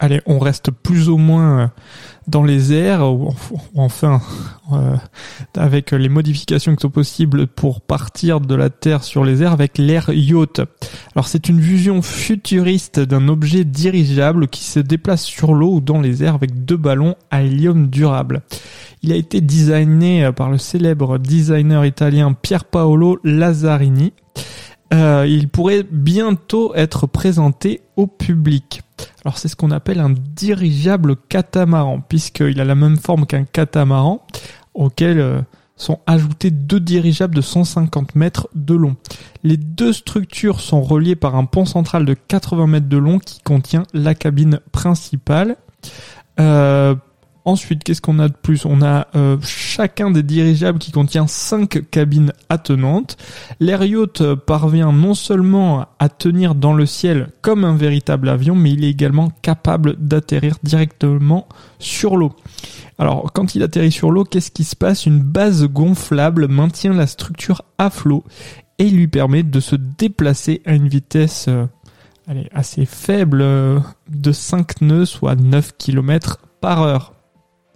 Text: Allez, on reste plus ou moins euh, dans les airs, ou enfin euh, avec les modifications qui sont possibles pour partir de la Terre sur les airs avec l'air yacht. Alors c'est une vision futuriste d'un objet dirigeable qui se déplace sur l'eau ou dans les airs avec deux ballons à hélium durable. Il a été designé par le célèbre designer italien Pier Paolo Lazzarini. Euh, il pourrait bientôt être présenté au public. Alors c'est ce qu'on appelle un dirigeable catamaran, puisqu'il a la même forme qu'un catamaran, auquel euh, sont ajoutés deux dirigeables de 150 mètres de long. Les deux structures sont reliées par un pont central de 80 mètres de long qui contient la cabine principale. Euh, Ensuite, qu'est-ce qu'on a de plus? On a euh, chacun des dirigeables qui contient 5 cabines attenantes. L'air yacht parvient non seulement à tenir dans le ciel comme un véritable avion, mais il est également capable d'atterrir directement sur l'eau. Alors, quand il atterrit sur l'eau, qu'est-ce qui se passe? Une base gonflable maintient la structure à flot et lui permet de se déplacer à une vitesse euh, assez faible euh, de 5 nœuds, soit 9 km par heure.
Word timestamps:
Allez, 0.00 0.20
on 0.26 0.38
reste 0.38 0.70
plus 0.70 1.08
ou 1.08 1.16
moins 1.16 1.60
euh, 1.60 1.66
dans 2.28 2.44
les 2.44 2.72
airs, 2.72 3.04
ou 3.12 3.34
enfin 3.74 4.20
euh, 4.72 4.96
avec 5.56 5.90
les 5.90 6.08
modifications 6.08 6.76
qui 6.76 6.82
sont 6.82 6.90
possibles 6.90 7.48
pour 7.48 7.80
partir 7.80 8.40
de 8.40 8.54
la 8.54 8.70
Terre 8.70 9.02
sur 9.02 9.24
les 9.24 9.42
airs 9.42 9.52
avec 9.52 9.76
l'air 9.76 10.10
yacht. 10.10 10.60
Alors 11.16 11.26
c'est 11.26 11.48
une 11.48 11.58
vision 11.58 12.00
futuriste 12.00 13.00
d'un 13.00 13.26
objet 13.26 13.64
dirigeable 13.64 14.46
qui 14.46 14.62
se 14.62 14.78
déplace 14.78 15.24
sur 15.24 15.52
l'eau 15.52 15.74
ou 15.74 15.80
dans 15.80 16.00
les 16.00 16.22
airs 16.22 16.36
avec 16.36 16.64
deux 16.64 16.76
ballons 16.76 17.16
à 17.32 17.42
hélium 17.42 17.88
durable. 17.88 18.42
Il 19.02 19.12
a 19.12 19.16
été 19.16 19.40
designé 19.40 20.30
par 20.32 20.50
le 20.50 20.58
célèbre 20.58 21.18
designer 21.18 21.84
italien 21.84 22.34
Pier 22.34 22.58
Paolo 22.70 23.18
Lazzarini. 23.24 24.12
Euh, 24.94 25.26
il 25.28 25.48
pourrait 25.48 25.84
bientôt 25.90 26.74
être 26.74 27.06
présenté 27.06 27.82
au 27.96 28.06
public. 28.06 28.82
Alors 29.24 29.38
c'est 29.38 29.48
ce 29.48 29.56
qu'on 29.56 29.70
appelle 29.70 30.00
un 30.00 30.10
dirigeable 30.10 31.16
catamaran, 31.28 32.00
puisqu'il 32.00 32.60
a 32.60 32.64
la 32.64 32.74
même 32.74 32.96
forme 32.96 33.26
qu'un 33.26 33.44
catamaran, 33.44 34.24
auquel 34.74 35.18
euh, 35.18 35.40
sont 35.76 36.00
ajoutés 36.06 36.50
deux 36.50 36.80
dirigeables 36.80 37.34
de 37.34 37.40
150 37.40 38.14
mètres 38.14 38.48
de 38.54 38.74
long. 38.74 38.96
Les 39.42 39.56
deux 39.56 39.92
structures 39.92 40.60
sont 40.60 40.82
reliées 40.82 41.16
par 41.16 41.36
un 41.36 41.44
pont 41.44 41.64
central 41.64 42.04
de 42.04 42.14
80 42.14 42.66
mètres 42.66 42.88
de 42.88 42.96
long 42.96 43.18
qui 43.18 43.40
contient 43.40 43.84
la 43.92 44.14
cabine 44.14 44.60
principale. 44.72 45.56
Euh, 46.40 46.94
Ensuite, 47.48 47.82
qu'est-ce 47.82 48.02
qu'on 48.02 48.18
a 48.18 48.28
de 48.28 48.34
plus? 48.34 48.66
On 48.66 48.82
a 48.82 49.06
euh, 49.16 49.38
chacun 49.40 50.10
des 50.10 50.22
dirigeables 50.22 50.78
qui 50.78 50.92
contient 50.92 51.26
5 51.26 51.90
cabines 51.90 52.34
attenantes. 52.50 53.16
L'air 53.58 53.82
yacht 53.84 54.34
parvient 54.34 54.92
non 54.92 55.14
seulement 55.14 55.86
à 55.98 56.10
tenir 56.10 56.54
dans 56.54 56.74
le 56.74 56.84
ciel 56.84 57.30
comme 57.40 57.64
un 57.64 57.74
véritable 57.74 58.28
avion, 58.28 58.54
mais 58.54 58.72
il 58.72 58.84
est 58.84 58.90
également 58.90 59.30
capable 59.40 59.96
d'atterrir 59.96 60.56
directement 60.62 61.48
sur 61.78 62.18
l'eau. 62.18 62.36
Alors, 62.98 63.32
quand 63.32 63.54
il 63.54 63.62
atterrit 63.62 63.92
sur 63.92 64.10
l'eau, 64.10 64.24
qu'est-ce 64.24 64.50
qui 64.50 64.64
se 64.64 64.76
passe? 64.76 65.06
Une 65.06 65.20
base 65.20 65.64
gonflable 65.64 66.48
maintient 66.48 66.92
la 66.92 67.06
structure 67.06 67.62
à 67.78 67.88
flot 67.88 68.24
et 68.76 68.90
lui 68.90 69.08
permet 69.08 69.42
de 69.42 69.60
se 69.60 69.74
déplacer 69.74 70.60
à 70.66 70.74
une 70.74 70.88
vitesse 70.88 71.46
euh, 71.48 71.64
assez 72.52 72.84
faible 72.84 73.40
euh, 73.40 73.80
de 74.10 74.32
5 74.32 74.82
nœuds, 74.82 75.06
soit 75.06 75.34
9 75.34 75.78
km 75.78 76.40
par 76.60 76.82
heure. 76.82 77.14